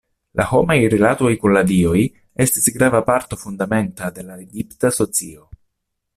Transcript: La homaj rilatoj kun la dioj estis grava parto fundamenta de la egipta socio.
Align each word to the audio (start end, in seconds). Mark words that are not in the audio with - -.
La 0.39 0.45
homaj 0.51 0.77
rilatoj 0.93 1.29
kun 1.43 1.53
la 1.57 1.63
dioj 1.71 1.99
estis 2.47 2.73
grava 2.79 3.03
parto 3.11 3.39
fundamenta 3.43 4.11
de 4.17 4.27
la 4.31 4.43
egipta 4.49 4.95
socio. 4.99 5.49